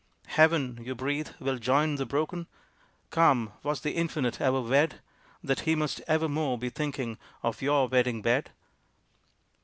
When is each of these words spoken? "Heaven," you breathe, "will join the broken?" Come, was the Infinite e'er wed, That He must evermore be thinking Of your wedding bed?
"Heaven," 0.29 0.79
you 0.81 0.95
breathe, 0.95 1.29
"will 1.39 1.59
join 1.59 1.97
the 1.97 2.07
broken?" 2.07 2.47
Come, 3.11 3.53
was 3.61 3.81
the 3.81 3.91
Infinite 3.91 4.41
e'er 4.41 4.59
wed, 4.63 4.99
That 5.43 5.59
He 5.59 5.75
must 5.75 6.01
evermore 6.07 6.57
be 6.57 6.71
thinking 6.71 7.19
Of 7.43 7.61
your 7.61 7.87
wedding 7.87 8.23
bed? 8.23 8.49